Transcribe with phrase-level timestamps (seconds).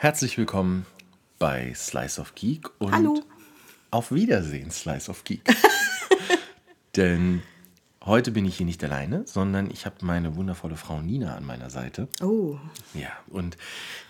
[0.00, 0.86] Herzlich willkommen
[1.40, 3.20] bei Slice of Geek und Hallo.
[3.90, 5.42] auf Wiedersehen, Slice of Geek.
[6.96, 7.42] Denn
[8.04, 11.68] heute bin ich hier nicht alleine, sondern ich habe meine wundervolle Frau Nina an meiner
[11.68, 12.06] Seite.
[12.22, 12.58] Oh,
[12.94, 13.56] Ja, und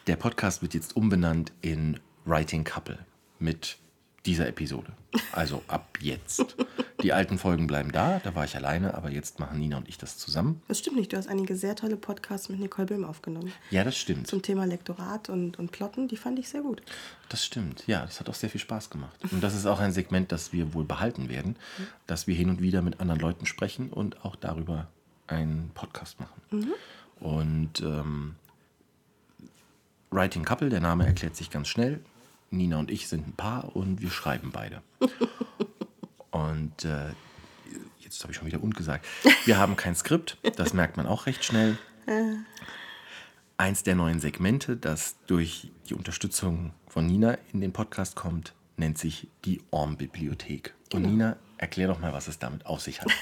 [0.07, 2.99] der Podcast wird jetzt umbenannt in Writing Couple
[3.39, 3.79] mit
[4.27, 4.93] dieser Episode.
[5.33, 6.55] Also ab jetzt.
[7.03, 9.99] Die alten Folgen bleiben da, da war ich alleine, aber jetzt machen Nina und ich
[9.99, 10.63] das zusammen.
[10.67, 11.13] das stimmt nicht.
[11.13, 13.53] Du hast einige sehr tolle Podcasts mit Nicole Böhm aufgenommen.
[13.71, 14.27] Ja, das stimmt.
[14.27, 16.83] Zum Thema Lektorat und, und Plotten, die fand ich sehr gut.
[17.29, 19.17] Das stimmt, ja, das hat auch sehr viel Spaß gemacht.
[19.31, 21.57] Und das ist auch ein Segment, das wir wohl behalten werden,
[22.07, 24.89] dass wir hin und wieder mit anderen Leuten sprechen und auch darüber
[25.29, 26.73] einen Podcast machen.
[27.21, 28.35] Und ähm,
[30.11, 32.01] Writing Couple, der Name erklärt sich ganz schnell.
[32.51, 34.83] Nina und ich sind ein Paar und wir schreiben beide.
[36.47, 37.11] und äh,
[38.01, 39.07] jetzt habe ich schon wieder und gesagt.
[39.45, 41.79] Wir haben kein Skript, das merkt man auch recht schnell.
[43.57, 48.99] Eins der neuen Segmente, das durch die Unterstützung von Nina in den Podcast kommt, nennt
[48.99, 50.75] sich die Orm-Bibliothek.
[50.93, 53.11] Und Nina, erklär doch mal, was es damit auf sich hat.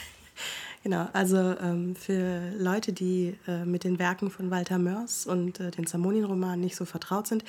[0.83, 5.73] Genau, also ähm, für Leute, die äh, mit den Werken von Walter Mörs und äh,
[5.73, 7.43] den Zamonin-Romanen nicht so vertraut sind,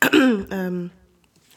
[0.50, 0.90] ähm,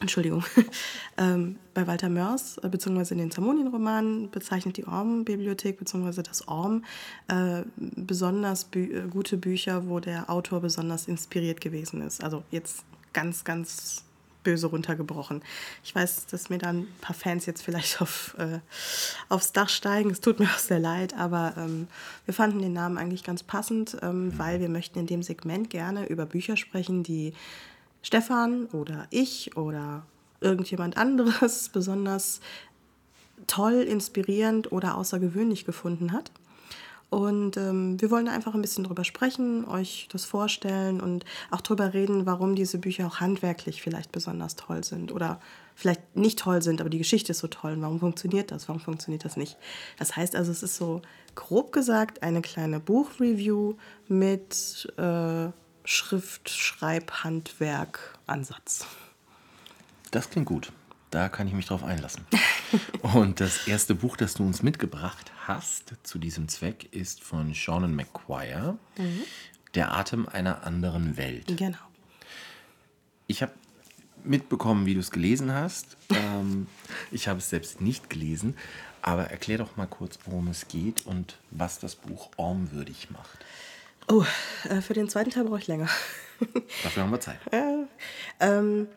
[0.00, 0.44] Entschuldigung,
[1.18, 6.84] ähm, bei Walter Mörs äh, beziehungsweise in den Zamonin-Romanen bezeichnet die Orm-Bibliothek beziehungsweise das Orm
[7.28, 12.22] äh, besonders bü äh, gute Bücher, wo der Autor besonders inspiriert gewesen ist.
[12.22, 14.04] Also jetzt ganz, ganz
[14.44, 15.42] böse runtergebrochen.
[15.82, 18.60] Ich weiß, dass mir da ein paar Fans jetzt vielleicht auf, äh,
[19.28, 20.10] aufs Dach steigen.
[20.10, 21.88] Es tut mir auch sehr leid, aber ähm,
[22.26, 26.06] wir fanden den Namen eigentlich ganz passend, ähm, weil wir möchten in dem Segment gerne
[26.06, 27.32] über Bücher sprechen, die
[28.04, 30.04] Stefan oder ich oder
[30.40, 32.40] irgendjemand anderes besonders
[33.46, 36.30] toll, inspirierend oder außergewöhnlich gefunden hat.
[37.08, 41.94] Und ähm, wir wollen einfach ein bisschen drüber sprechen, euch das vorstellen und auch drüber
[41.94, 45.40] reden, warum diese Bücher auch handwerklich vielleicht besonders toll sind oder
[45.74, 47.72] vielleicht nicht toll sind, aber die Geschichte ist so toll.
[47.72, 48.68] Und warum funktioniert das?
[48.68, 49.56] Warum funktioniert das nicht?
[49.98, 51.02] Das heißt also, es ist so
[51.36, 53.74] grob gesagt eine kleine Buchreview
[54.08, 55.48] mit äh,
[55.84, 58.86] Schrift, Schreib, Handwerk, Ansatz.
[60.10, 60.72] Das klingt gut.
[61.10, 62.26] Da kann ich mich drauf einlassen.
[63.02, 67.94] Und das erste Buch, das du uns mitgebracht hast zu diesem Zweck, ist von Seanan
[67.94, 68.78] McQuire,
[69.74, 71.56] Der Atem einer anderen Welt.
[71.56, 71.78] Genau.
[73.26, 73.52] Ich habe
[74.24, 75.96] mitbekommen, wie du es gelesen hast.
[76.10, 76.66] Ähm,
[77.10, 78.56] ich habe es selbst nicht gelesen,
[79.02, 83.38] aber erklär doch mal kurz, worum es geht und was das Buch ormwürdig macht.
[84.08, 84.24] Oh,
[84.68, 85.88] äh, für den zweiten Teil brauche ich länger.
[86.82, 87.38] Dafür haben wir Zeit.
[88.40, 88.88] ähm,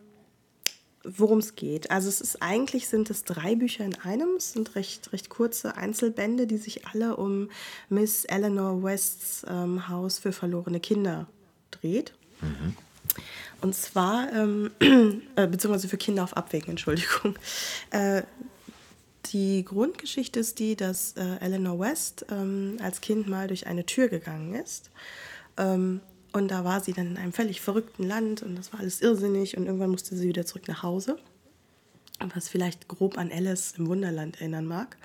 [1.03, 1.90] worum es geht.
[1.91, 4.35] Also es ist eigentlich sind es drei Bücher in einem.
[4.38, 7.50] Es sind recht, recht kurze Einzelbände, die sich alle um
[7.90, 11.28] Miss Eleanor Wests ähm, Haus für verlorene Kinder
[11.72, 12.13] dreht.
[13.62, 14.72] Und zwar, ähm,
[15.35, 17.38] äh, beziehungsweise für Kinder auf Abwägen, Entschuldigung.
[17.91, 18.24] Äh,
[19.33, 24.07] die Grundgeschichte ist die, dass äh, Eleanor West ähm, als Kind mal durch eine Tür
[24.07, 24.91] gegangen ist.
[25.57, 26.01] Ähm,
[26.33, 29.57] und da war sie dann in einem völlig verrückten Land und das war alles irrsinnig
[29.57, 31.17] und irgendwann musste sie wieder zurück nach Hause.
[32.33, 34.97] Was vielleicht grob an Alice im Wunderland erinnern mag.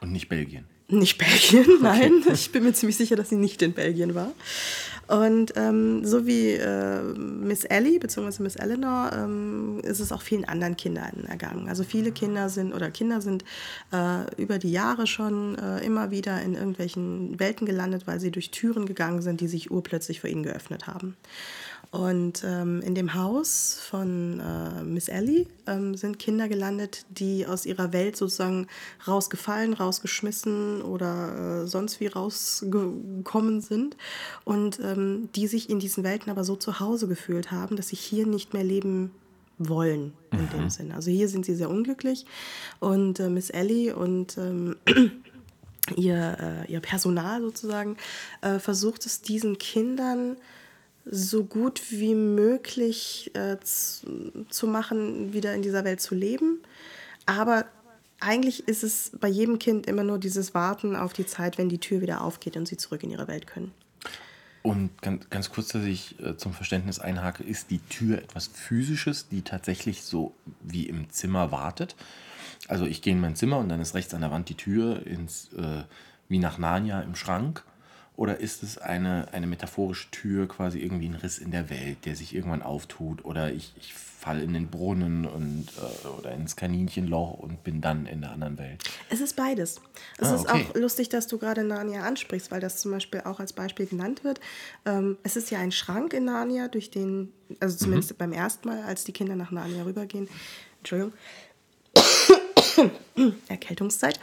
[0.00, 0.66] Und nicht Belgien.
[0.88, 2.22] Nicht Belgien, nein.
[2.32, 4.32] Ich bin mir ziemlich sicher, dass sie nicht in Belgien war.
[5.06, 8.42] Und ähm, so wie äh, Miss Ellie bzw.
[8.42, 11.68] Miss Eleanor ähm, ist es auch vielen anderen Kindern ergangen.
[11.68, 13.44] Also viele Kinder sind oder Kinder sind
[13.92, 18.50] äh, über die Jahre schon äh, immer wieder in irgendwelchen Welten gelandet, weil sie durch
[18.50, 21.16] Türen gegangen sind, die sich urplötzlich vor ihnen geöffnet haben.
[21.94, 27.66] Und ähm, in dem Haus von äh, Miss Ellie ähm, sind Kinder gelandet, die aus
[27.66, 28.66] ihrer Welt sozusagen
[29.06, 33.96] rausgefallen, rausgeschmissen oder äh, sonst wie rausgekommen sind
[34.44, 37.96] und ähm, die sich in diesen Welten aber so zu Hause gefühlt haben, dass sie
[37.96, 39.12] hier nicht mehr leben
[39.58, 40.94] wollen in dem Sinne.
[40.94, 42.26] Also hier sind sie sehr unglücklich
[42.80, 44.76] und äh, Miss Ellie und ähm,
[45.96, 47.96] ihr, äh, ihr Personal sozusagen
[48.40, 50.36] äh, versucht es diesen Kindern
[51.06, 56.60] so gut wie möglich äh, zu, zu machen, wieder in dieser Welt zu leben.
[57.26, 57.66] Aber
[58.24, 61.78] eigentlich ist es bei jedem Kind immer nur dieses Warten auf die Zeit, wenn die
[61.78, 63.72] Tür wieder aufgeht und sie zurück in ihre Welt können.
[64.62, 69.28] Und ganz, ganz kurz, dass ich äh, zum Verständnis einhake, ist die Tür etwas Physisches,
[69.28, 71.96] die tatsächlich so wie im Zimmer wartet?
[72.66, 75.06] Also ich gehe in mein Zimmer und dann ist rechts an der Wand die Tür
[75.06, 75.82] ins, äh,
[76.28, 77.62] wie nach Narnia im Schrank.
[78.16, 82.14] Oder ist es eine, eine metaphorische Tür, quasi irgendwie ein Riss in der Welt, der
[82.14, 83.24] sich irgendwann auftut?
[83.24, 85.66] Oder ich, ich falle in den Brunnen und,
[86.04, 88.84] äh, oder ins Kaninchenloch und bin dann in der anderen Welt?
[89.10, 89.80] Es ist beides.
[90.18, 90.66] Es Ah, ist okay.
[90.70, 94.22] auch lustig, dass du gerade Narnia ansprichst, weil das zum Beispiel auch als Beispiel genannt
[94.22, 94.38] wird.
[94.86, 98.16] Ähm, es ist ja ein Schrank in Narnia, durch den, also zumindest Mhm.
[98.18, 100.28] beim ersten Mal, als die Kinder nach Narnia rübergehen.
[100.78, 101.12] Entschuldigung.
[103.48, 104.20] Erkältungszeit.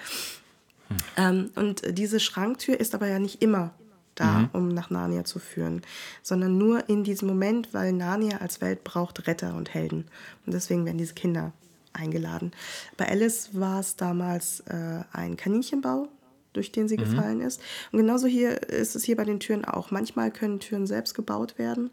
[1.18, 3.74] Ähm, und diese Schranktür ist aber ja nicht immer
[4.22, 5.82] da, um nach Narnia zu führen,
[6.22, 10.06] sondern nur in diesem Moment, weil Narnia als Welt braucht Retter und Helden.
[10.46, 11.54] Und deswegen werden diese Kinder
[11.94, 12.52] eingeladen.
[12.98, 16.08] Bei Alice war es damals äh, ein Kaninchenbau,
[16.54, 17.62] durch den sie gefallen ist.
[17.92, 19.92] Und genauso hier ist es hier bei den Türen auch.
[19.92, 21.92] Manchmal können Türen selbst gebaut werden.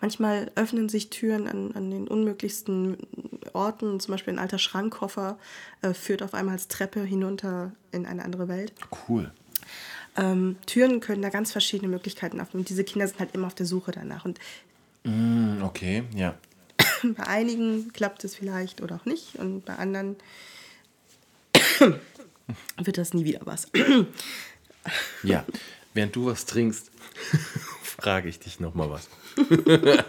[0.00, 2.96] Manchmal öffnen sich Türen an, an den unmöglichsten
[3.52, 5.38] Orten, zum Beispiel ein alter Schrankkoffer
[5.82, 8.72] äh, führt auf einmal als Treppe hinunter in eine andere Welt.
[9.08, 9.32] Cool.
[10.16, 13.54] Ähm, Türen können da ganz verschiedene Möglichkeiten öffnen und diese Kinder sind halt immer auf
[13.54, 14.24] der Suche danach.
[14.24, 14.38] Und
[15.04, 16.34] Hm, okay, ja.
[17.02, 20.16] bei einigen klappt es vielleicht oder auch nicht und bei anderen
[22.76, 23.68] wird das nie wieder was.
[25.22, 25.44] Ja.
[25.94, 26.90] Während du was trinkst,
[27.82, 29.08] frage ich dich nochmal was.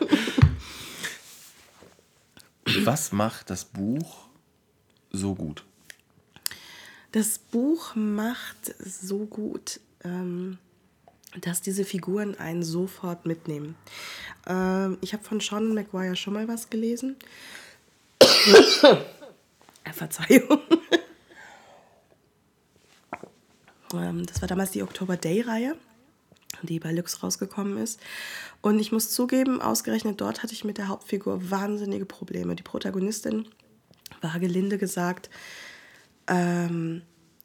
[2.86, 4.28] was macht das Buch
[5.12, 5.64] so gut?
[7.12, 9.80] Das Buch macht so gut,
[11.42, 13.76] dass diese Figuren einen sofort mitnehmen.
[14.48, 17.16] Ähm, ich habe von Sean McGuire schon mal was gelesen.
[19.94, 20.60] Verzeihung.
[23.94, 25.76] ähm, das war damals die Oktober Day-Reihe,
[26.62, 28.00] die bei Lux rausgekommen ist.
[28.62, 32.56] Und ich muss zugeben, ausgerechnet dort hatte ich mit der Hauptfigur wahnsinnige Probleme.
[32.56, 33.48] Die Protagonistin
[34.22, 35.30] war gelinde gesagt
[36.28, 37.02] ähm,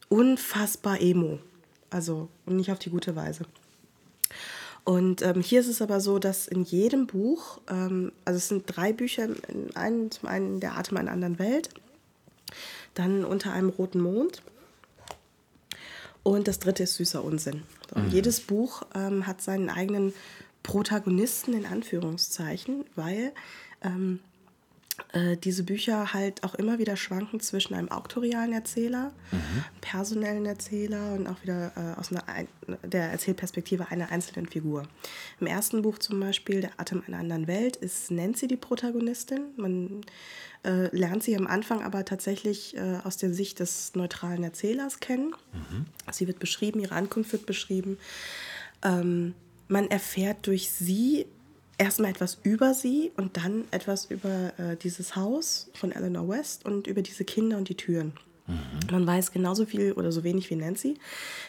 [0.08, 1.38] unfassbar emo.
[1.90, 3.44] Also, und nicht auf die gute Weise.
[4.84, 8.64] Und ähm, hier ist es aber so, dass in jedem Buch, ähm, also es sind
[8.66, 11.70] drei Bücher, in einem, zum einen Der Atem einer anderen Welt,
[12.94, 14.42] dann Unter einem roten Mond
[16.24, 17.62] und das dritte ist Süßer Unsinn.
[17.94, 20.12] Und jedes Buch ähm, hat seinen eigenen
[20.62, 23.32] Protagonisten in Anführungszeichen, weil
[23.82, 24.20] ähm,
[25.12, 29.42] äh, diese Bücher halt auch immer wieder schwanken zwischen einem auktorialen Erzähler, einem
[29.80, 32.48] personellen Erzähler und auch wieder äh, aus einer, ein-
[32.84, 34.84] der Erzählperspektive einer einzelnen Figur.
[35.40, 39.42] Im ersten Buch zum Beispiel, Der Atem einer anderen Welt, ist Nancy die Protagonistin.
[39.56, 40.00] Man
[40.64, 45.34] äh, lernt sie am Anfang aber tatsächlich äh, aus der Sicht des neutralen Erzählers kennen.
[46.12, 47.98] Sie wird beschrieben, ihre Ankunft wird beschrieben.
[48.82, 49.34] Ähm,
[49.68, 51.26] man erfährt durch sie
[51.78, 56.86] erstmal etwas über sie und dann etwas über äh, dieses Haus von Eleanor West und
[56.86, 58.12] über diese Kinder und die Türen.
[58.92, 60.98] Man weiß genauso viel oder so wenig wie Nancy.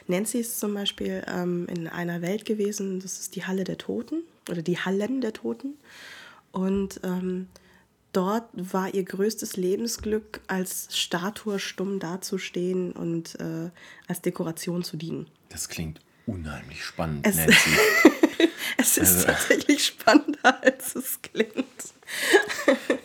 [0.07, 4.23] Nancy ist zum Beispiel ähm, in einer Welt gewesen, das ist die Halle der Toten
[4.49, 5.73] oder die Hallen der Toten.
[6.53, 7.47] Und ähm,
[8.13, 13.71] dort war ihr größtes Lebensglück, als Statue stumm dazustehen und äh,
[14.07, 15.27] als Dekoration zu dienen.
[15.49, 17.69] Das klingt unheimlich spannend, Es- Nancy.
[18.77, 21.53] Es ist Also- tatsächlich spannender, als es klingt.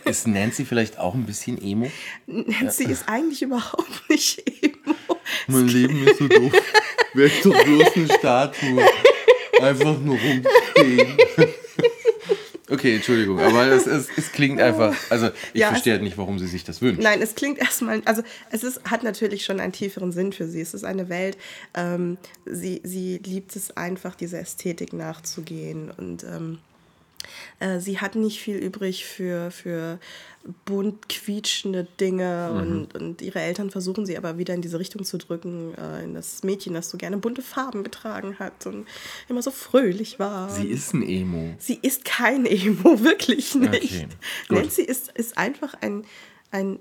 [0.04, 1.90] Ist Nancy vielleicht auch ein bisschen emo?
[2.26, 4.94] Nancy ist eigentlich überhaupt nicht emo.
[5.46, 6.52] Mein Leben ist so doof.
[7.14, 8.86] Werd doch bloß eine Statue.
[9.60, 11.16] Einfach nur rumstehen.
[12.70, 14.94] Okay, Entschuldigung, aber es, es, es klingt einfach.
[15.10, 17.02] Also, ich Ja, verstehe halt nicht, warum sie sich das wünscht.
[17.02, 20.60] Nein, es klingt erstmal, also es ist, hat natürlich schon einen tieferen Sinn für sie.
[20.60, 21.36] Es ist eine Welt,
[21.74, 26.69] ähm, sie, sie liebt es einfach, dieser Ästhetik nachzugehen und ähm, äh,
[27.78, 29.98] sie hat nicht viel übrig für, für
[30.64, 35.18] bunt quietschende Dinge und, und ihre Eltern versuchen sie aber wieder in diese Richtung zu
[35.18, 38.86] drücken, äh, in das Mädchen, das so gerne bunte Farben getragen hat und
[39.28, 40.48] immer so fröhlich war.
[40.48, 41.54] Sie ist ein Emo.
[41.58, 43.74] Sie ist kein Emo, wirklich nicht.
[43.74, 44.08] Okay.
[44.48, 46.04] Nancy ist, ist einfach ein,
[46.50, 46.78] ein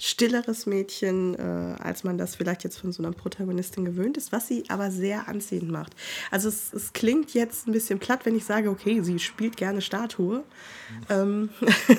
[0.00, 4.48] stilleres Mädchen, äh, als man das vielleicht jetzt von so einer Protagonistin gewöhnt ist, was
[4.48, 5.94] sie aber sehr anziehend macht.
[6.30, 9.82] Also es, es klingt jetzt ein bisschen platt, wenn ich sage, okay, sie spielt gerne
[9.82, 10.42] Statue.
[11.08, 11.50] Ähm,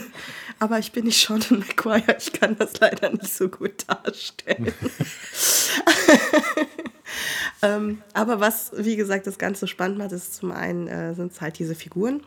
[0.59, 4.73] aber ich bin nicht Sean McGuire, ich kann das leider nicht so gut darstellen.
[7.61, 11.39] ähm, aber was, wie gesagt, das Ganze spannend macht, ist zum einen äh, sind es
[11.39, 12.21] halt diese Figuren.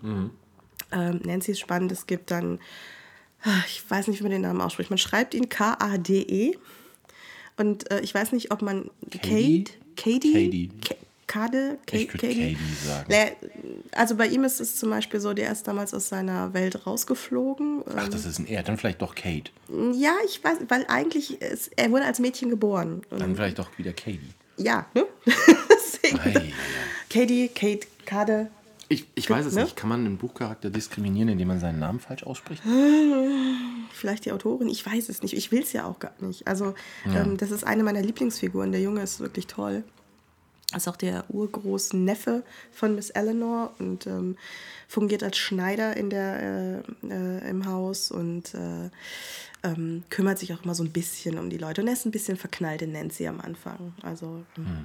[0.93, 2.61] Ähm, Nancy ist spannend, es gibt dann,
[3.67, 6.57] ich weiß nicht, wie man den Namen ausspricht, man schreibt ihn K-A-D-E.
[7.57, 9.65] Und äh, ich weiß nicht, ob man Cady?
[9.65, 10.71] Kate, Katie, Cady.
[10.87, 10.95] Ka-
[11.27, 13.07] Kade, Ka- Ich würde Katie sagen.
[13.09, 13.31] Naja,
[13.93, 17.83] Also bei ihm ist es zum Beispiel so, der ist damals aus seiner Welt rausgeflogen.
[17.97, 19.51] Ach, das ist ein Er, dann vielleicht doch Kate.
[19.95, 23.03] Ja, ich weiß, weil eigentlich ist, er wurde als Mädchen geboren.
[23.11, 24.21] Dann vielleicht doch wieder Katie.
[24.57, 25.07] ja, ne?
[25.71, 26.53] Deswegen
[27.09, 28.51] Katie, Kate, Kade.
[28.89, 29.63] Ich, ich weiß es Ne?
[29.63, 29.77] nicht.
[29.77, 32.63] Kann man einen Buchcharakter diskriminieren, indem man seinen Namen falsch ausspricht?
[33.93, 35.35] Vielleicht die Autorin, ich weiß es nicht.
[35.35, 36.47] Ich will es ja auch gar nicht.
[36.47, 36.75] Also,
[37.07, 37.23] Ja.
[37.23, 38.73] ähm, das ist eine meiner Lieblingsfiguren.
[38.73, 39.85] Der Junge ist wirklich toll.
[40.75, 44.37] Ist auch der urgroße Neffe von Miss Eleanor und ähm,
[44.89, 48.91] fungiert als Schneider in der, äh, äh, im Haus und äh,
[49.63, 51.81] ähm, kümmert sich auch immer so ein bisschen um die Leute.
[51.81, 53.95] Und er ist ein bisschen verknallt in Nancy am Anfang.
[54.03, 54.43] Also.
[54.59, 54.85] ähm,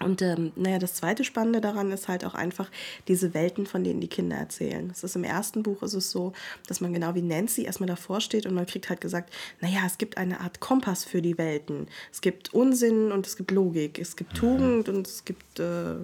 [0.00, 2.70] Und ähm, naja, das zweite Spannende daran ist halt auch einfach
[3.08, 4.90] diese Welten, von denen die Kinder erzählen.
[4.90, 6.32] Es ist im ersten Buch ist es so,
[6.66, 9.98] dass man genau wie Nancy erstmal davor steht und man kriegt halt gesagt, naja, es
[9.98, 11.88] gibt eine Art Kompass für die Welten.
[12.12, 13.98] Es gibt Unsinn und es gibt Logik.
[13.98, 15.96] Es gibt Tugend und es gibt äh,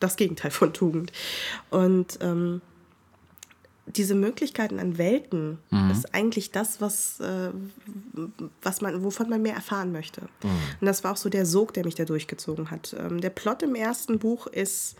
[0.00, 1.12] das Gegenteil von Tugend.
[1.70, 2.60] Und ähm,
[3.86, 5.58] diese Möglichkeiten an Welten
[5.92, 7.50] ist eigentlich das, was, äh,
[8.62, 10.22] was man, wovon man mehr erfahren möchte.
[10.80, 12.96] Und das war auch so der Sog, der mich da durchgezogen hat.
[12.98, 14.96] Ähm, der Plot im ersten Buch ist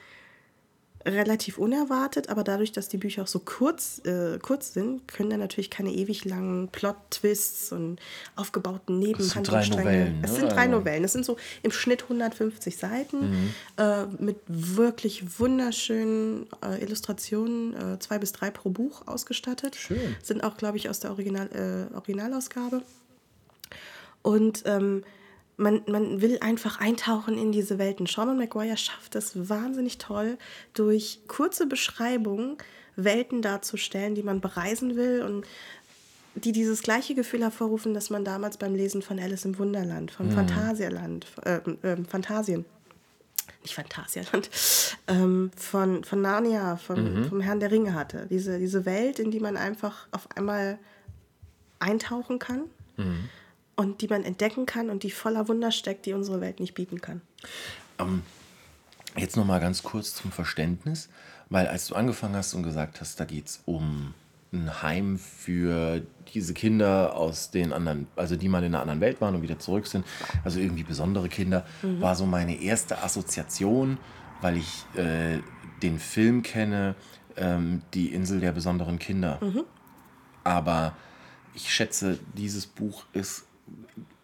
[1.07, 5.37] relativ unerwartet, aber dadurch, dass die Bücher auch so kurz, äh, kurz sind, können da
[5.37, 8.01] natürlich keine ewig langen Plot-Twists und
[8.37, 9.13] aufgebauten sind
[9.49, 9.83] drei Nebenhandlungsstränge.
[9.85, 10.37] Novellen, Es ne?
[10.41, 11.05] sind drei Also- Novellen.
[11.05, 18.19] Es sind so im Schnitt 150 Seiten äh, mit wirklich wunderschönen äh, Illustrationen, äh, zwei
[18.19, 19.77] bis drei pro Buch ausgestattet.
[19.77, 20.17] Schön.
[20.23, 22.83] Sind auch, glaube ich, aus der Original, äh, Originalausgabe.
[24.23, 25.05] Und ähm,
[25.57, 28.07] man, man will einfach eintauchen in diese Welten.
[28.07, 30.39] Sean Maguire schafft es wahnsinnig toll,
[30.73, 32.57] durch kurze Beschreibungen
[32.97, 35.47] Welten darzustellen, die man bereisen will und
[36.37, 40.31] die dieses gleiche Gefühl hervorrufen, das man damals beim Lesen von Alice im Wunderland, von
[40.33, 42.65] Phantasialand, äh, äh, Phantasien,
[43.63, 44.51] nicht Phantasialand,
[45.07, 48.27] ähm, von, von Narnia, von, vom Herrn der Ringe hatte.
[48.31, 50.79] Diese, diese Welt, in die man einfach auf einmal
[51.79, 52.63] eintauchen kann
[53.77, 57.01] und die man entdecken kann und die voller Wunder steckt, die unsere Welt nicht bieten
[57.01, 57.21] kann.
[59.17, 61.09] Jetzt noch mal ganz kurz zum Verständnis,
[61.51, 64.15] weil als du angefangen hast und gesagt hast, da geht es um
[64.53, 66.03] ein Heim für
[66.33, 69.59] diese Kinder aus den anderen, also die mal in einer anderen Welt waren und wieder
[69.59, 70.05] zurück sind,
[70.45, 73.99] also irgendwie besondere Kinder, war so meine erste Assoziation,
[74.41, 75.41] weil ich äh,
[75.83, 76.95] den Film kenne,
[77.37, 79.41] ähm, Die Insel der besonderen Kinder.
[80.45, 80.97] Aber
[81.55, 83.47] ich schätze, dieses Buch ist,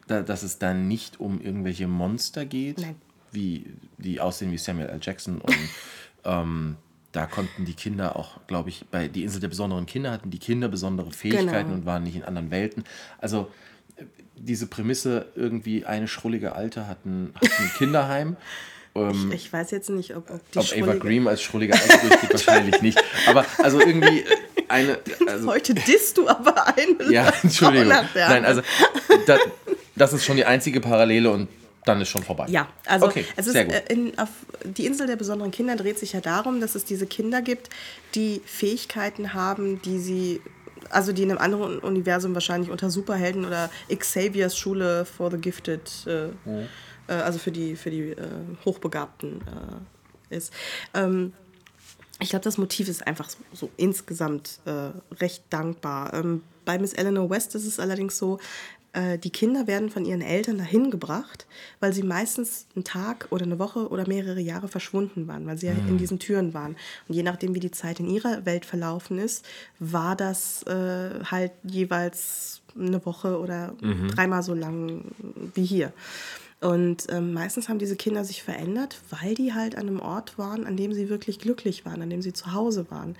[0.07, 2.97] dass es da nicht um irgendwelche Monster geht, Nein.
[3.33, 3.67] wie
[3.99, 4.99] die aussehen wie Samuel L.
[5.01, 5.55] Jackson und
[6.25, 6.77] ähm,
[7.13, 10.39] da konnten die Kinder auch, glaube ich, bei Die Insel der besonderen Kinder hatten die
[10.39, 11.73] Kinder besondere Fähigkeiten Genau.
[11.75, 12.85] und waren nicht in anderen Welten.
[13.19, 13.51] Also
[13.97, 14.05] äh,
[14.37, 18.37] diese Prämisse, irgendwie eine schrullige Alte hat ein, hat ein Kinderheim.
[18.95, 22.31] Ähm, Ich weiß jetzt nicht, ob, ob die ob schrullige- Green als schrullige Alte durchgeht,
[22.33, 23.01] wahrscheinlich nicht.
[23.29, 24.27] Aber also irgendwie äh,
[24.69, 24.99] eine.
[25.27, 27.93] Also, Heute disst du aber eine ja, Entschuldigung.
[28.15, 28.63] Nein, also
[29.27, 29.39] da,
[29.97, 31.49] das ist schon die einzige Parallele und
[31.85, 32.47] dann ist schon vorbei.
[32.49, 33.75] Ja, also okay, es ist, sehr gut.
[33.75, 34.29] äh, in, auf,
[34.65, 37.71] die Insel der besonderen Kinder dreht sich ja darum, dass es diese Kinder gibt,
[38.15, 40.41] die Fähigkeiten haben, die sie,
[40.91, 45.91] also die in einem anderen Universum wahrscheinlich unter Superhelden oder Xaviers Schule for the Gifted,
[46.07, 46.33] äh, äh,
[47.09, 48.27] also für die, für die äh,
[48.65, 49.41] Hochbegabten
[50.31, 50.53] äh, ist.
[50.93, 51.33] Ähm,
[52.23, 56.13] ich glaube, das Motiv ist einfach so, so insgesamt äh, recht dankbar.
[56.13, 58.39] Ähm, bei Miss Eleanor West ist es allerdings so,
[58.93, 61.47] äh, die Kinder werden von ihren Eltern dahin gebracht,
[61.79, 65.67] weil sie meistens einen Tag oder eine Woche oder mehrere Jahre verschwunden waren, weil sie
[65.67, 66.77] ja in diesen Türen waren.
[67.09, 69.45] Und je nachdem, wie die Zeit in ihrer Welt verlaufen ist,
[69.79, 73.75] war das äh, halt jeweils eine Woche oder
[74.15, 75.05] dreimal so lang
[75.55, 75.93] wie hier.
[76.61, 80.67] Und ähm, meistens haben diese Kinder sich verändert, weil die halt an einem Ort waren,
[80.67, 83.17] an dem sie wirklich glücklich waren, an dem sie zu Hause waren.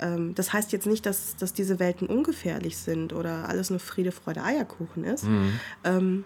[0.00, 4.10] Ähm, das heißt jetzt nicht, dass, dass diese Welten ungefährlich sind oder alles nur Friede,
[4.10, 5.24] Freude, Eierkuchen ist.
[5.84, 6.24] Ähm,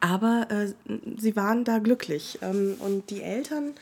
[0.00, 0.72] aber äh,
[1.16, 2.38] sie waren da glücklich.
[2.42, 3.74] Ähm, und die Eltern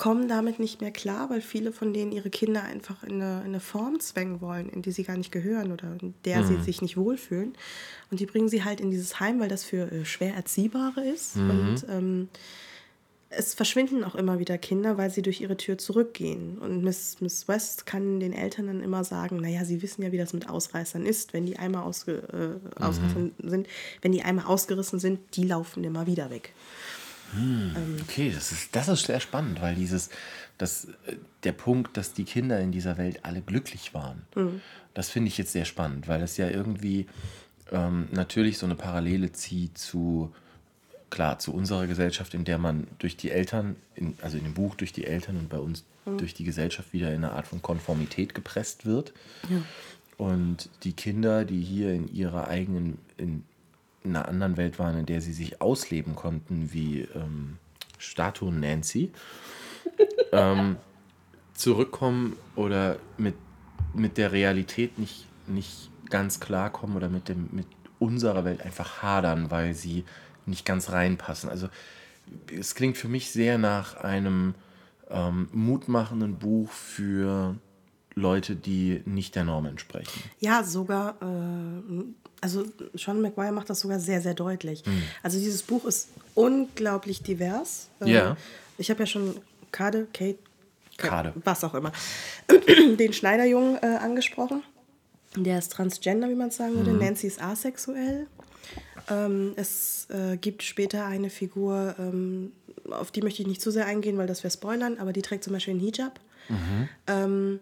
[0.00, 3.48] kommen damit nicht mehr klar, weil viele von denen ihre Kinder einfach in eine, in
[3.48, 6.80] eine Form zwängen wollen, in die sie gar nicht gehören oder in der sie sich
[6.80, 7.52] nicht wohlfühlen.
[8.10, 11.36] Und die bringen sie halt in dieses Heim, weil das für äh, schwer Erziehbare ist.
[11.36, 12.28] Und ähm,
[13.28, 16.56] es verschwinden auch immer wieder Kinder, weil sie durch ihre Tür zurückgehen.
[16.56, 20.18] Und Miss, Miss West kann den Eltern dann immer sagen, naja, sie wissen ja, wie
[20.18, 21.34] das mit Ausreißern ist.
[21.34, 23.68] Wenn die einmal ausge, äh, ausgerissen sind,
[24.00, 26.54] wenn die einmal ausgerissen sind, die laufen immer wieder weg.
[28.02, 30.10] Okay, das ist, das ist sehr spannend, weil dieses,
[30.58, 34.22] das, äh, der Punkt, dass die Kinder in dieser Welt alle glücklich waren,
[34.94, 37.06] das finde ich jetzt sehr spannend, weil das ja irgendwie
[37.70, 40.34] ähm, natürlich so eine Parallele zieht zu,
[41.08, 44.74] klar, zu unserer Gesellschaft, in der man durch die Eltern, in, also in dem Buch
[44.74, 45.84] durch die Eltern und bei uns
[46.18, 49.12] durch die Gesellschaft wieder in eine Art von Konformität gepresst wird.
[50.16, 53.44] Und die Kinder, die hier in ihrer eigenen, in
[54.04, 57.58] einer anderen Welt waren, in der sie sich ausleben konnten, wie ähm,
[57.98, 59.12] Statue Nancy
[60.32, 60.76] ähm,
[61.54, 63.34] zurückkommen oder mit,
[63.94, 67.66] mit der Realität nicht, nicht ganz klarkommen oder mit, dem, mit
[67.98, 70.04] unserer Welt einfach hadern, weil sie
[70.46, 71.50] nicht ganz reinpassen.
[71.50, 71.68] Also
[72.58, 74.54] es klingt für mich sehr nach einem
[75.10, 77.56] ähm, mutmachenden Buch für
[78.14, 80.22] Leute, die nicht der Norm entsprechen.
[80.40, 82.04] Ja, sogar, äh,
[82.40, 82.64] also
[82.94, 84.84] Sean McGuire macht das sogar sehr, sehr deutlich.
[84.84, 85.02] Mhm.
[85.22, 87.88] Also dieses Buch ist unglaublich divers.
[88.00, 88.36] Äh, ja.
[88.78, 89.36] Ich habe ja schon
[89.72, 90.38] Kade, Kate,
[90.96, 91.32] Kade.
[91.44, 91.92] was auch immer,
[92.98, 94.62] den Schneiderjungen äh, angesprochen.
[95.36, 96.92] Der ist transgender, wie man sagen würde.
[96.92, 96.98] Mhm.
[96.98, 98.26] Nancy ist asexuell.
[99.08, 102.52] Ähm, es äh, gibt später eine Figur, ähm,
[102.90, 105.44] auf die möchte ich nicht zu sehr eingehen, weil das wäre Spoilern, aber die trägt
[105.44, 106.18] zum Beispiel einen Hijab.
[106.48, 106.88] Mhm.
[107.06, 107.60] Ähm,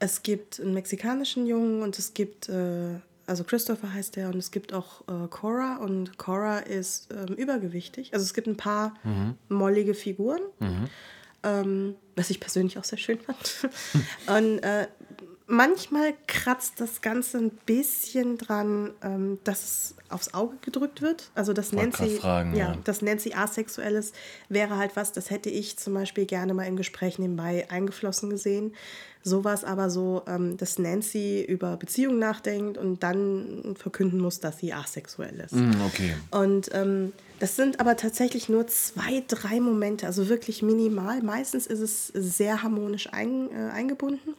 [0.00, 4.50] es gibt einen mexikanischen Jungen und es gibt, äh, also Christopher heißt der, und es
[4.50, 8.12] gibt auch äh, Cora und Cora ist ähm, übergewichtig.
[8.12, 9.36] Also es gibt ein paar mhm.
[9.48, 10.88] mollige Figuren, mhm.
[11.44, 13.68] ähm, was ich persönlich auch sehr schön fand.
[14.26, 14.88] und äh,
[15.50, 21.30] manchmal kratzt das Ganze ein bisschen dran, ähm, dass es aufs Auge gedrückt wird.
[21.34, 24.14] Also dass Nancy, fragen, ja, ja, dass Nancy asexuell ist,
[24.48, 28.74] wäre halt was, das hätte ich zum Beispiel gerne mal im Gespräch nebenbei eingeflossen gesehen.
[29.22, 34.40] So war es aber so, ähm, dass Nancy über Beziehungen nachdenkt und dann verkünden muss,
[34.40, 35.54] dass sie asexuell ist.
[35.54, 36.14] Mm, okay.
[36.30, 41.22] Und ähm, das sind aber tatsächlich nur zwei, drei Momente, also wirklich minimal.
[41.22, 44.34] Meistens ist es sehr harmonisch ein, äh, eingebunden.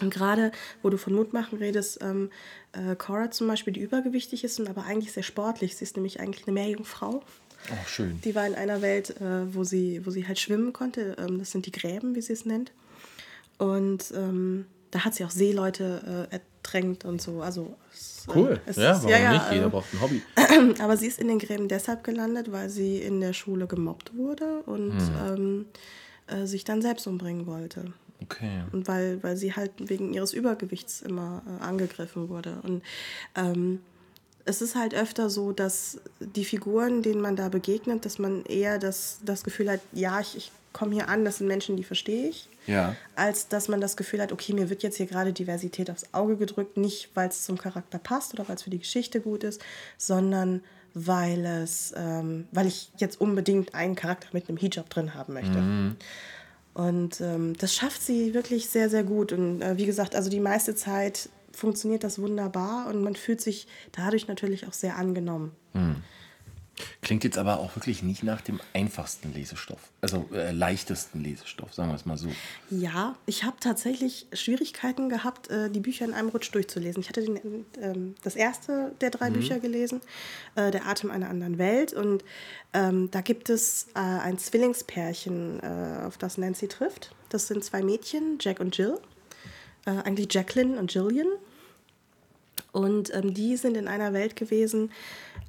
[0.00, 2.30] Und gerade, wo du von Mutmachen redest, ähm,
[2.72, 5.76] äh, Cora zum Beispiel, die übergewichtig ist und aber eigentlich sehr sportlich.
[5.76, 7.22] Sie ist nämlich eigentlich eine Meerjungfrau.
[7.70, 8.20] Oh, schön.
[8.24, 11.16] Die war in einer Welt, äh, wo, sie, wo sie halt schwimmen konnte.
[11.18, 12.72] Ähm, das sind die Gräben, wie sie es nennt.
[13.58, 17.42] Und ähm, da hat sie auch Seeleute äh, ertränkt und so.
[17.42, 18.60] Also es, äh, cool.
[18.66, 19.52] Es ja, warum ja, ja, nicht?
[19.52, 20.22] Jeder äh, braucht ein Hobby.
[20.80, 24.62] Aber sie ist in den Gräben deshalb gelandet, weil sie in der Schule gemobbt wurde
[24.62, 25.36] und hm.
[25.36, 25.66] ähm,
[26.26, 27.92] äh, sich dann selbst umbringen wollte.
[28.22, 28.62] Okay.
[28.72, 32.58] Und weil, weil sie halt wegen ihres Übergewichts immer äh, angegriffen wurde.
[32.62, 32.82] Und
[33.34, 33.80] ähm,
[34.44, 38.78] es ist halt öfter so, dass die Figuren, denen man da begegnet, dass man eher
[38.78, 42.28] das, das Gefühl hat, ja, ich, ich komme hier an, das sind Menschen, die verstehe
[42.28, 42.48] ich.
[42.66, 42.96] Ja.
[43.16, 46.36] Als dass man das Gefühl hat, okay, mir wird jetzt hier gerade Diversität aufs Auge
[46.36, 49.60] gedrückt, nicht weil es zum Charakter passt oder weil es für die Geschichte gut ist,
[49.98, 50.62] sondern
[50.94, 55.58] weil es, ähm, weil ich jetzt unbedingt einen Charakter mit einem Hijab drin haben möchte.
[55.58, 55.96] Mhm.
[56.74, 59.32] Und ähm, das schafft sie wirklich sehr, sehr gut.
[59.32, 63.66] Und äh, wie gesagt, also die meiste Zeit funktioniert das wunderbar und man fühlt sich
[63.92, 65.52] dadurch natürlich auch sehr angenommen.
[65.74, 65.96] Mhm.
[67.00, 71.90] Klingt jetzt aber auch wirklich nicht nach dem einfachsten Lesestoff, also äh, leichtesten Lesestoff, sagen
[71.90, 72.28] wir es mal so.
[72.70, 77.02] Ja, ich habe tatsächlich Schwierigkeiten gehabt, äh, die Bücher in einem Rutsch durchzulesen.
[77.02, 79.34] Ich hatte den, ähm, das erste der drei mhm.
[79.34, 80.00] Bücher gelesen,
[80.54, 81.92] äh, Der Atem einer anderen Welt.
[81.92, 82.24] Und
[82.72, 87.14] ähm, da gibt es äh, ein Zwillingspärchen, äh, auf das Nancy trifft.
[87.28, 88.98] Das sind zwei Mädchen, Jack und Jill.
[89.86, 91.28] Äh, eigentlich Jacqueline und Jillian.
[92.72, 94.90] Und ähm, die sind in einer Welt gewesen,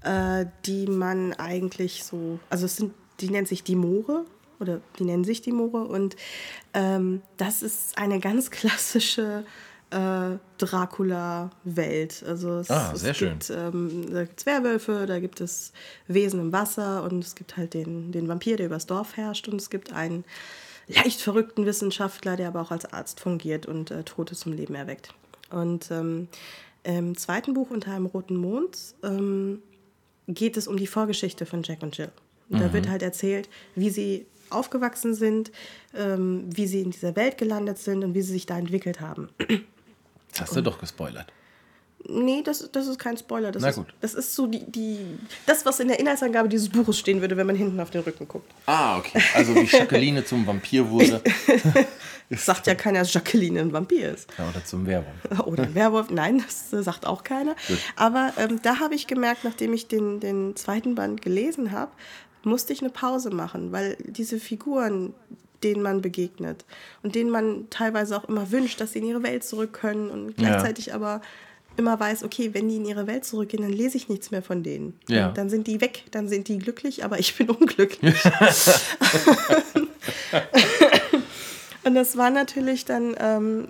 [0.03, 4.25] äh, die man eigentlich so, also es sind, die nennt sich die Moore
[4.59, 6.15] oder die nennen sich die Moore und
[6.73, 9.45] ähm, das ist eine ganz klassische
[9.91, 12.23] äh, Dracula-Welt.
[12.27, 15.71] Also es, ah, sehr es gibt ähm, da gibt's Werwölfe, da gibt es
[16.07, 19.61] Wesen im Wasser und es gibt halt den, den Vampir, der übers Dorf herrscht und
[19.61, 20.25] es gibt einen
[20.87, 25.13] leicht verrückten Wissenschaftler, der aber auch als Arzt fungiert und äh, Tote zum Leben erweckt.
[25.49, 26.27] Und ähm,
[26.83, 29.61] im zweiten Buch unter einem roten Mond ähm,
[30.27, 32.11] geht es um die Vorgeschichte von Jack und Jill.
[32.49, 32.63] Und mhm.
[32.63, 35.51] da wird halt erzählt, wie sie aufgewachsen sind,
[35.95, 39.29] ähm, wie sie in dieser Welt gelandet sind und wie sie sich da entwickelt haben.
[40.31, 41.31] Das hast du doch gespoilert.
[42.07, 43.51] Nee, das, das ist kein Spoiler.
[43.51, 43.93] Das Na ist, gut.
[44.01, 44.99] Das ist so die, die,
[45.45, 48.27] das, was in der Inhaltsangabe dieses Buches stehen würde, wenn man hinten auf den Rücken
[48.27, 48.51] guckt.
[48.65, 49.21] Ah, okay.
[49.33, 51.21] Also wie Jacqueline zum Vampir wurde.
[52.29, 54.29] sagt ja keiner, dass Jacqueline ein Vampir ist.
[54.37, 55.39] Ja, oder zum Werwolf.
[55.45, 56.09] Oder Werwolf.
[56.09, 57.55] Nein, das äh, sagt auch keiner.
[57.67, 57.77] Gut.
[57.95, 61.91] Aber ähm, da habe ich gemerkt, nachdem ich den, den zweiten Band gelesen habe,
[62.43, 65.13] musste ich eine Pause machen, weil diese Figuren,
[65.63, 66.65] denen man begegnet
[67.03, 70.35] und denen man teilweise auch immer wünscht, dass sie in ihre Welt zurück können und
[70.35, 70.95] gleichzeitig ja.
[70.95, 71.21] aber
[71.77, 74.63] immer weiß, okay, wenn die in ihre Welt zurückgehen, dann lese ich nichts mehr von
[74.63, 74.93] denen.
[75.07, 75.31] Ja.
[75.31, 78.15] dann sind die weg, dann sind die glücklich, aber ich bin unglücklich.
[81.83, 83.67] und das war natürlich dann ähm,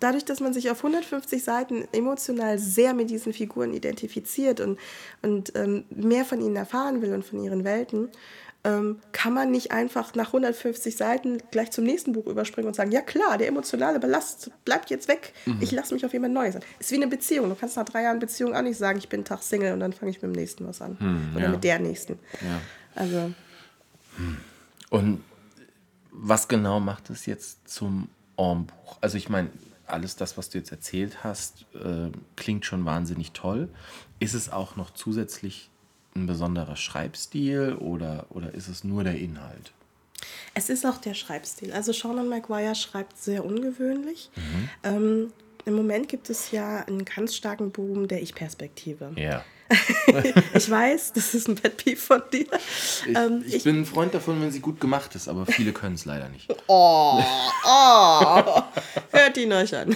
[0.00, 4.78] dadurch, dass man sich auf 150 Seiten emotional sehr mit diesen Figuren identifiziert und,
[5.22, 8.08] und ähm, mehr von ihnen erfahren will und von ihren Welten,
[8.64, 12.92] ähm, kann man nicht einfach nach 150 Seiten gleich zum nächsten Buch überspringen und sagen,
[12.92, 15.58] ja klar, der emotionale Ballast bleibt jetzt weg, mhm.
[15.60, 16.62] ich lasse mich auf jemand Neues an.
[16.78, 17.48] Ist wie eine Beziehung.
[17.48, 19.80] Du kannst nach drei Jahren Beziehung auch nicht sagen, ich bin einen Tag Single und
[19.80, 20.96] dann fange ich mit dem nächsten was an.
[21.00, 21.50] Mhm, Oder ja.
[21.50, 22.18] mit der nächsten.
[22.40, 22.60] Ja.
[22.94, 23.32] Also.
[24.90, 25.24] Und
[26.12, 28.98] was genau macht es jetzt zum Ormbuch?
[29.00, 29.50] Also ich meine,
[29.86, 33.68] alles das, was du jetzt erzählt hast, äh, klingt schon wahnsinnig toll.
[34.20, 35.70] Ist es auch noch zusätzlich
[36.14, 39.72] ein besonderer Schreibstil oder, oder ist es nur der Inhalt?
[40.54, 41.72] Es ist auch der Schreibstil.
[41.72, 44.30] Also Sean Maguire schreibt sehr ungewöhnlich.
[44.82, 45.32] Ähm,
[45.64, 49.12] Im Moment gibt es ja einen ganz starken Boom der Ich-Perspektive.
[49.16, 49.44] Ja.
[50.54, 52.46] ich weiß, das ist ein Pet Peeve von dir.
[53.06, 55.94] Ich, Ähm, ich, bin ein Freund davon, wenn sie gut gemacht ist, aber viele können
[55.94, 56.52] es leider nicht.
[56.68, 57.22] Oh,
[57.66, 58.62] oh,
[59.10, 59.94] hört ihn euch an.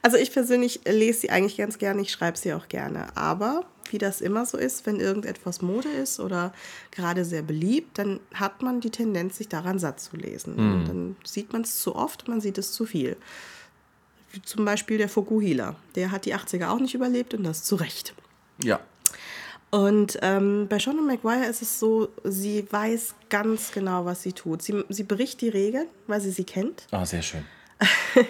[0.00, 3.14] Also ich persönlich lese sie eigentlich ganz gerne, ich schreibe sie auch gerne.
[3.16, 6.52] Aber wie das immer so ist, wenn irgendetwas Mode ist oder
[6.90, 10.54] gerade sehr beliebt, dann hat man die Tendenz, sich daran satt zu lesen.
[10.54, 13.16] Und Dann sieht man es zu oft, man sieht es zu viel.
[14.32, 15.76] Wie Zum Beispiel der Fukuhila.
[15.94, 18.14] Der hat die 80er auch nicht überlebt und das zu Recht.
[18.62, 18.80] Ja.
[19.70, 24.62] Und ähm, bei Sean Maguire ist es so, sie weiß ganz genau, was sie tut.
[24.62, 26.86] Sie, sie bricht die Regeln, weil sie sie kennt.
[26.90, 27.44] Ah, sehr schön.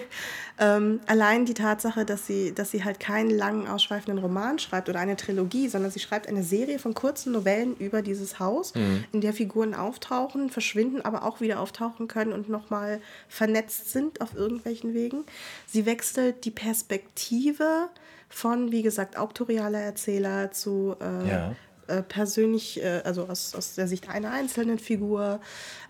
[0.59, 4.99] Ähm, allein die Tatsache, dass sie, dass sie halt keinen langen, ausschweifenden Roman schreibt oder
[4.99, 8.73] eine Trilogie, sondern sie schreibt eine Serie von kurzen Novellen über dieses Haus,
[9.11, 14.35] in der Figuren auftauchen, verschwinden, aber auch wieder auftauchen können und nochmal vernetzt sind auf
[14.35, 15.23] irgendwelchen Wegen.
[15.65, 17.89] Sie wechselt die Perspektive
[18.29, 21.55] von, wie gesagt, auktorialer Erzähler zu äh, Ja.
[21.87, 25.39] Äh, persönlich, äh, also aus, aus der Sicht einer einzelnen Figur.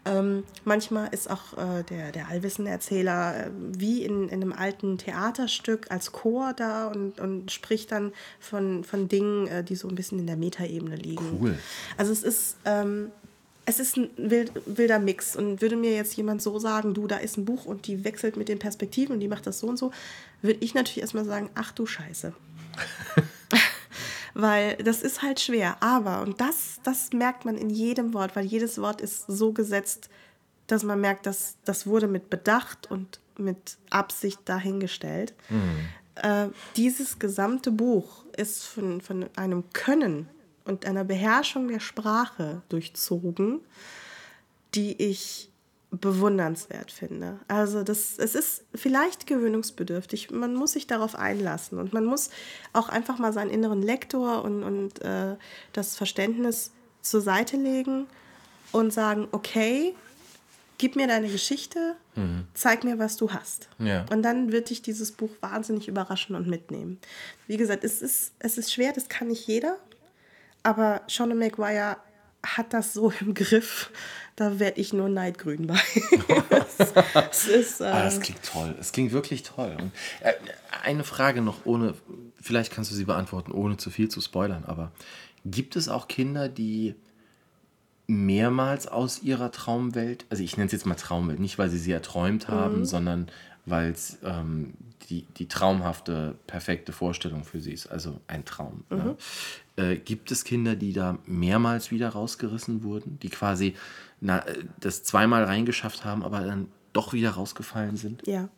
[0.06, 4.98] Ähm, manchmal ist auch äh, der, der allwissende Erzähler äh, wie in, in einem alten
[4.98, 9.96] Theaterstück als Chor da und, und spricht dann von, von Dingen, äh, die so ein
[9.96, 11.40] bisschen in der Metaebene liegen.
[11.42, 11.58] Cool.
[11.98, 13.12] Also es ist, ähm,
[13.66, 15.36] es ist ein wild, wilder Mix.
[15.36, 18.36] Und würde mir jetzt jemand so sagen, du, da ist ein Buch und die wechselt
[18.36, 19.92] mit den Perspektiven und die macht das so und so,
[20.42, 22.34] würde ich natürlich erstmal sagen, ach du Scheiße.
[24.34, 25.78] weil das ist halt schwer.
[25.82, 30.10] Aber, und das, das merkt man in jedem Wort, weil jedes Wort ist so gesetzt,
[30.68, 35.34] dass man merkt, dass das wurde mit Bedacht und mit Absicht dahingestellt.
[36.16, 40.30] Äh, dieses gesamte Buch ist von, von einem Können
[40.66, 43.62] und einer Beherrschung der Sprache durchzogen,
[44.76, 45.50] die ich
[46.00, 47.40] bewundernswert finde.
[47.48, 50.32] Also das, es ist vielleicht gewöhnungsbedürftig.
[50.32, 52.32] Man muss sich darauf einlassen und man muss
[52.74, 55.36] auch einfach mal seinen inneren Lektor und, und äh,
[55.72, 58.08] das Verständnis zur Seite legen
[58.72, 59.94] und sagen, okay,
[60.80, 61.96] gib mir deine Geschichte,
[62.54, 63.70] zeig mir, was du hast.
[63.80, 64.06] Ja.
[64.12, 67.00] Und dann wird dich dieses Buch wahnsinnig überraschen und mitnehmen.
[67.48, 69.78] Wie gesagt, es ist, es ist schwer, das kann nicht jeder.
[70.64, 71.98] Aber Sean Maguire
[72.46, 73.90] hat das so im Griff,
[74.36, 75.80] da werde ich nur neidgrün bei.
[76.78, 76.94] es,
[77.32, 78.76] es ist, äh, Ah, das klingt toll.
[78.80, 79.76] Es klingt wirklich toll.
[79.80, 80.34] Und, äh,
[80.84, 81.94] eine Frage noch, ohne,
[82.42, 84.92] vielleicht kannst du sie beantworten, ohne zu viel zu spoilern, aber
[85.46, 86.96] gibt es auch Kinder, die
[88.08, 91.92] mehrmals aus ihrer Traumwelt, also ich nenne es jetzt mal Traumwelt, nicht weil sie sie
[91.92, 93.30] erträumt haben, sondern
[93.66, 94.74] weil es ähm,
[95.14, 98.84] die, die traumhafte, perfekte Vorstellung für sie ist, also ein Traum.
[98.90, 99.16] Ja.
[99.76, 103.76] Äh, gibt es Kinder, die da mehrmals wieder rausgerissen wurden, die quasi
[104.22, 108.26] na, äh, das zweimal reingeschafft haben, aber dann doch wieder rausgefallen sind?
[108.28, 108.50] ja.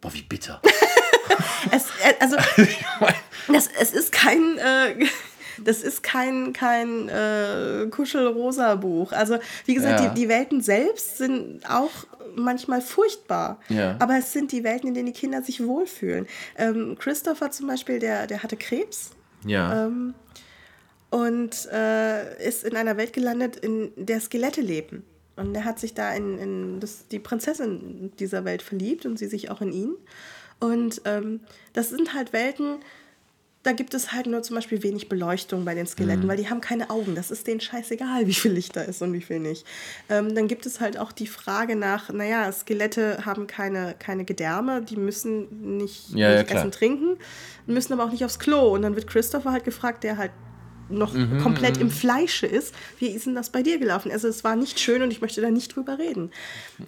[0.00, 0.60] Boah, wie bitter.
[1.70, 2.36] Es, äh, also,
[3.48, 4.58] das, es ist kein.
[4.58, 5.06] Äh,
[5.64, 9.12] das ist kein, kein äh, Kuschelrosa-Buch.
[9.12, 10.08] Also, wie gesagt, Ja.
[10.08, 11.90] die, die Welten selbst sind auch
[12.34, 13.60] manchmal furchtbar.
[13.68, 13.96] Ja.
[13.98, 16.26] Aber es sind die Welten, in denen die Kinder sich wohlfühlen.
[16.56, 19.10] Ähm, Christopher zum Beispiel, der, der hatte Krebs.
[19.44, 19.86] Ja.
[19.86, 20.14] Ähm,
[21.10, 25.04] und äh, ist in einer Welt gelandet, in der Skelette leben.
[25.36, 29.26] Und er hat sich da in, in das, die Prinzessin dieser Welt verliebt und sie
[29.26, 29.94] sich auch in ihn.
[30.60, 31.40] Und ähm,
[31.72, 32.76] das sind halt Welten,
[33.62, 36.60] da gibt es halt nur zum Beispiel wenig Beleuchtung bei den Skeletten, weil die haben
[36.60, 37.14] keine Augen.
[37.14, 39.64] Das ist denen scheißegal, wie viel Licht da ist und wie viel nicht.
[40.08, 44.82] Ähm, dann gibt es halt auch die Frage nach, naja, Skelette haben keine, keine Gedärme,
[44.82, 46.60] die müssen nicht, Ja, ja, nicht klar.
[46.60, 47.16] essen, trinken,
[47.66, 48.74] müssen aber auch nicht aufs Klo.
[48.74, 50.32] Und dann wird Christopher halt gefragt, der halt
[50.88, 52.74] noch komplett im Fleische ist.
[52.98, 54.10] Wie ist denn das bei dir gelaufen?
[54.10, 56.30] Also es war nicht schön und ich möchte da nicht drüber reden.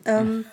[0.04, 0.44] Ähm,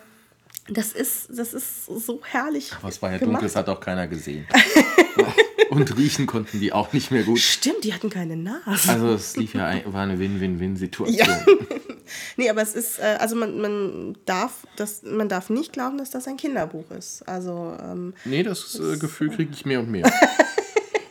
[0.71, 2.71] das ist, das ist so herrlich.
[2.79, 3.36] Aber es war ja gemacht.
[3.36, 4.47] dunkel, es hat auch keiner gesehen.
[5.69, 7.39] Und riechen konnten die auch nicht mehr gut.
[7.39, 8.89] Stimmt, die hatten keine Nase.
[8.91, 11.15] Also es lief ja ein, war eine Win-Win-Win-Situation.
[11.15, 11.45] Ja.
[12.38, 16.10] nee, aber es ist, äh, also man, man, darf das, man darf nicht glauben, dass
[16.10, 17.25] das ein Kinderbuch ist.
[17.27, 20.12] Also, ähm, Nee, das äh, Gefühl kriege ich mehr und mehr.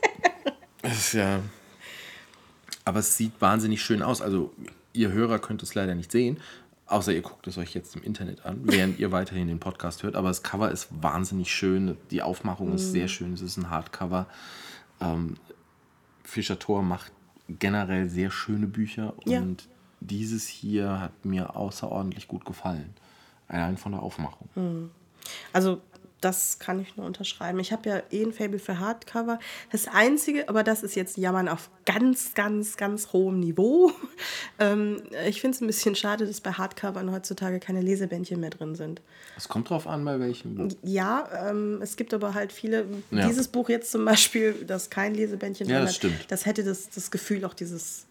[0.83, 1.41] das ist ja.
[2.85, 4.21] Aber es sieht wahnsinnig schön aus.
[4.21, 4.53] Also,
[4.93, 6.39] ihr Hörer könnt es leider nicht sehen,
[6.91, 10.17] außer ihr guckt es euch jetzt im Internet an, während ihr weiterhin den Podcast hört.
[10.17, 11.97] Aber das Cover ist wahnsinnig schön.
[12.11, 13.33] Die Aufmachung ist sehr schön.
[13.33, 14.27] Es ist ein Hardcover.
[15.01, 15.37] Ähm,
[16.25, 17.13] Fischer Thor macht
[17.49, 19.41] generell sehr schöne Bücher Ja.
[19.41, 19.69] und
[20.01, 22.95] dieses hier hat mir außerordentlich gut gefallen.
[23.49, 24.91] Allein von der Aufmachung.
[25.53, 25.81] Also
[26.21, 27.59] das kann ich nur unterschreiben.
[27.61, 29.39] Ich habe ja eh ein Fable für Hardcover.
[29.73, 33.93] Das Einzige, aber das ist jetzt Jammern auf ganz, ganz, ganz hohem Niveau.
[34.59, 38.75] Ähm, ich finde es ein bisschen schade, dass bei Hardcovern heutzutage keine Lesebändchen mehr drin
[38.75, 39.01] sind.
[39.39, 40.69] Es kommt drauf an, bei welchem Buch.
[40.83, 42.85] Ja, ähm, es gibt aber halt viele.
[43.11, 43.27] Ja.
[43.27, 46.27] Dieses Buch jetzt zum Beispiel, das kein Lesebändchen Ja, drin das hat, stimmt.
[46.31, 48.07] das hätte das, das Gefühl auch dieses.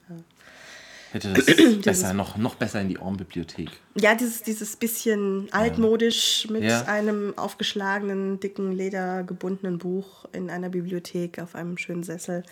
[1.12, 1.45] Hätte das
[1.84, 3.69] besser, noch, noch besser in die Ohrenbibliothek.
[3.95, 6.84] Ja, dieses, dieses bisschen altmodisch mit Ja.
[6.86, 12.43] einem aufgeschlagenen, dicken, ledergebundenen Buch in einer Bibliothek auf einem schönen Sessel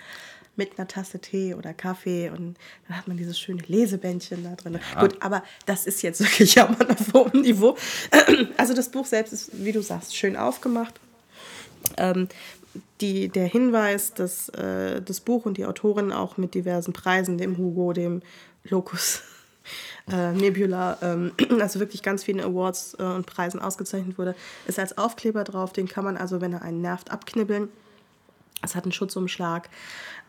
[0.56, 2.56] mit einer Tasse Tee oder Kaffee und
[2.88, 4.80] dann hat man dieses schöne Lesebändchen da drin.
[5.00, 7.78] Gut, aber das ist jetzt wirklich ja mal auf hohem Niveau.
[8.58, 11.00] Also das Buch selbst ist, wie du sagst, schön aufgemacht.
[11.98, 12.28] Ähm,
[13.02, 17.58] die, der Hinweis, dass äh, das Buch und die Autorin auch mit diversen Preisen, dem
[17.58, 18.22] Hugo, dem
[18.70, 19.22] Locus,
[20.12, 24.36] äh, Nebula, ähm, also wirklich ganz vielen Awards äh, und Preisen ausgezeichnet wurde,
[24.68, 25.74] ist als Aufkleber drauf.
[25.74, 27.70] Den kann man also, wenn er einen nervt, abknibbeln.
[28.62, 29.70] Es hat einen Schutzumschlag.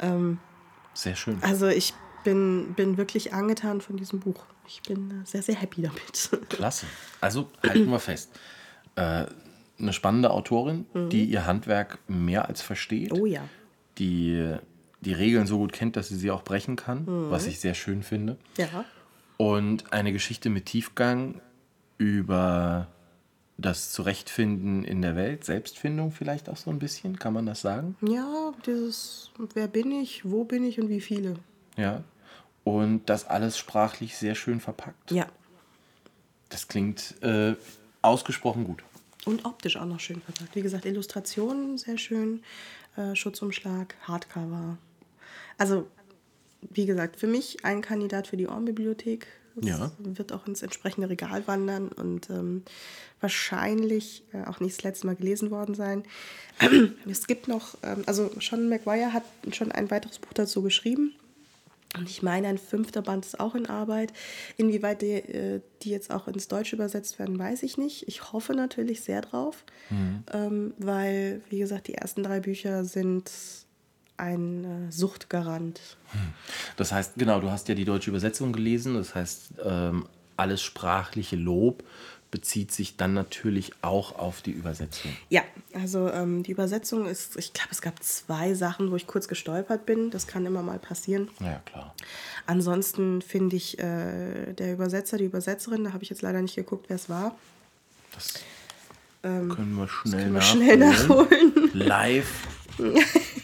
[0.00, 0.38] Ähm,
[0.94, 1.38] Sehr schön.
[1.42, 4.44] also ich bin, bin wirklich angetan von diesem Buch.
[4.66, 6.30] Ich bin äh, sehr, sehr happy damit.
[6.50, 6.86] Klasse.
[7.20, 8.30] Also halten wir fest.
[8.96, 9.26] Äh,
[9.78, 13.12] eine spannende Autorin, die ihr Handwerk mehr als versteht.
[13.12, 13.48] Oh ja.
[13.98, 14.56] Die
[15.00, 18.02] die Regeln so gut kennt, dass sie sie auch brechen kann, was ich sehr schön
[18.02, 18.36] finde.
[18.56, 18.84] Ja.
[19.36, 21.40] Und eine Geschichte mit Tiefgang
[21.98, 22.88] über
[23.56, 27.96] das Zurechtfinden in der Welt, Selbstfindung vielleicht auch so ein bisschen, kann man das sagen?
[28.00, 31.34] Ja, dieses, wer bin ich, wo bin ich und wie viele.
[31.76, 32.04] Ja.
[32.62, 35.10] Und das alles sprachlich sehr schön verpackt.
[35.10, 35.26] Ja.
[36.50, 37.56] Das klingt äh,
[38.00, 38.82] ausgesprochen gut.
[39.24, 40.54] Und optisch auch noch schön verpackt.
[40.54, 42.42] Wie gesagt, Illustrationen sehr schön,
[42.96, 44.78] äh, Schutzumschlag, Hardcover.
[45.58, 45.86] Also,
[46.60, 49.26] wie gesagt, für mich ein Kandidat für die Ohrenbibliothek.
[49.60, 49.90] Ja.
[49.98, 52.62] wird auch ins entsprechende Regal wandern und ähm,
[53.20, 56.04] wahrscheinlich äh, auch nicht das letzte Mal gelesen worden sein.
[57.10, 61.12] es gibt noch, ähm, also Sean McGuire hat schon ein weiteres Buch dazu geschrieben.
[61.96, 64.12] Und ich meine, ein fünfter Band ist auch in Arbeit.
[64.58, 68.06] Inwieweit die, äh, die jetzt auch ins Deutsche übersetzt werden, weiß ich nicht.
[68.06, 69.64] Ich hoffe natürlich sehr drauf,
[70.32, 73.30] ähm, weil, wie gesagt, die ersten drei Bücher sind
[74.18, 75.80] ein äh, Suchtgarant.
[76.76, 78.94] Das heißt, genau, du hast ja die deutsche Übersetzung gelesen.
[78.94, 81.82] Das heißt, ähm, alles sprachliche Lob
[82.30, 85.16] bezieht sich dann natürlich auch auf die Übersetzung.
[85.30, 89.28] Ja, also ähm, die Übersetzung ist, ich glaube, es gab zwei Sachen, wo ich kurz
[89.28, 90.10] gestolpert bin.
[90.10, 91.28] Das kann immer mal passieren.
[91.40, 91.94] Ja, klar.
[92.46, 96.86] Ansonsten finde ich äh, der Übersetzer, die Übersetzerin, da habe ich jetzt leider nicht geguckt,
[96.88, 97.34] wer es war.
[98.14, 98.34] Das
[99.22, 101.70] können wir schnell, können wir schnell nachholen.
[101.72, 102.46] Live.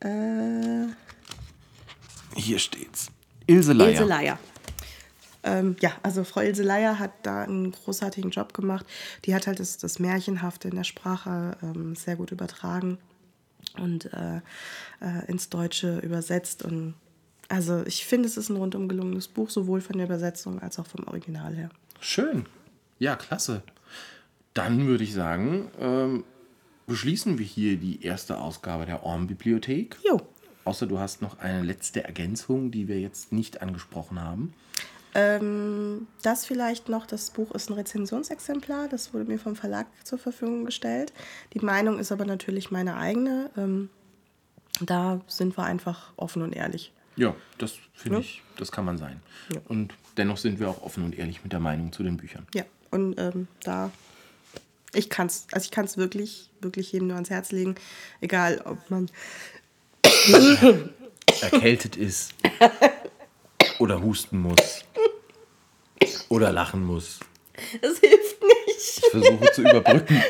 [0.00, 0.86] Äh,
[2.34, 3.10] Hier steht's.
[3.46, 3.90] Ilse Leier.
[3.90, 4.38] Ilse Leier.
[5.42, 8.84] Ähm, ja, also Frau Ilse Leier hat da einen großartigen Job gemacht.
[9.24, 12.98] Die hat halt das, das Märchenhafte in der Sprache ähm, sehr gut übertragen
[13.78, 14.38] und äh,
[15.00, 16.64] äh, ins Deutsche übersetzt.
[16.64, 16.94] Und
[17.48, 20.86] also ich finde, es ist ein rundum gelungenes Buch, sowohl von der Übersetzung als auch
[20.86, 21.70] vom Original her.
[22.00, 22.46] Schön.
[22.98, 23.62] Ja, klasse.
[24.52, 26.24] Dann würde ich sagen, ähm,
[26.86, 29.96] beschließen wir hier die erste Ausgabe der Orm-Bibliothek.
[30.04, 30.20] Jo.
[30.64, 34.52] Außer du hast noch eine letzte Ergänzung, die wir jetzt nicht angesprochen haben.
[35.14, 40.18] Ähm, das vielleicht noch, das Buch ist ein Rezensionsexemplar, das wurde mir vom Verlag zur
[40.18, 41.12] Verfügung gestellt.
[41.54, 43.50] Die Meinung ist aber natürlich meine eigene.
[43.56, 43.88] Ähm,
[44.80, 46.92] da sind wir einfach offen und ehrlich.
[47.16, 48.20] Ja, das finde Ja.
[48.24, 49.22] ich, das kann man sein.
[49.54, 49.60] Ja.
[49.68, 52.46] Und dennoch sind wir auch offen und ehrlich mit der Meinung zu den Büchern.
[52.54, 53.90] Ja, und ähm, da,
[54.96, 57.74] ich kann es, also ich kann es wirklich, wirklich jedem nur ans Herz legen,
[58.20, 59.10] egal ob man,
[61.40, 62.32] Erkältet ist
[63.78, 64.84] oder husten muss
[66.28, 67.20] oder lachen muss.
[67.80, 68.98] es hilft nicht.
[69.04, 70.22] Ich versuche zu überbrücken,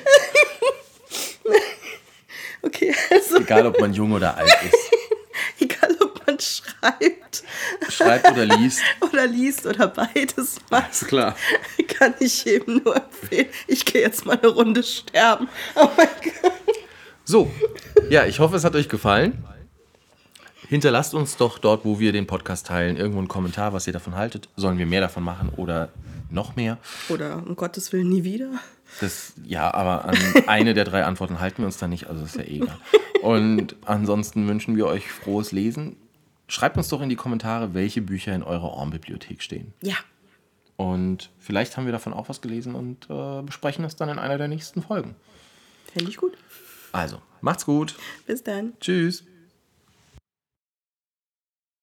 [2.62, 4.90] Okay, also egal ob man jung oder alt ist.
[5.60, 7.44] egal ob man schreibt
[7.88, 8.82] Schreibt oder liest.
[9.00, 10.90] oder liest oder beides macht.
[10.92, 11.36] Ist klar.
[11.98, 13.48] Kann ich jedem nur empfehlen.
[13.66, 15.48] Ich gehe jetzt mal eine Runde sterben.
[15.74, 16.52] Oh mein Gott.
[17.24, 17.50] So,
[18.08, 19.44] ja, ich hoffe, es hat euch gefallen.
[20.68, 24.16] Hinterlasst uns doch dort, wo wir den Podcast teilen, irgendwo einen Kommentar, was ihr davon
[24.16, 24.48] haltet.
[24.56, 25.90] Sollen wir mehr davon machen oder
[26.30, 26.78] noch mehr?
[27.08, 28.50] Oder um Gottes Willen nie wieder.
[29.00, 32.36] Das, ja, aber an eine der drei Antworten halten wir uns da nicht, also ist
[32.36, 32.78] ja eh egal.
[33.22, 35.96] Und ansonsten wünschen wir euch frohes Lesen.
[36.48, 39.72] Schreibt uns doch in die Kommentare, welche Bücher in eurer Orm-Bibliothek stehen.
[39.82, 39.96] Ja.
[40.76, 44.38] Und vielleicht haben wir davon auch was gelesen und äh, besprechen es dann in einer
[44.38, 45.16] der nächsten Folgen.
[45.92, 46.36] Fände ich gut.
[46.92, 47.94] Also, macht's gut.
[48.26, 48.74] Bis dann.
[48.80, 49.24] Tschüss.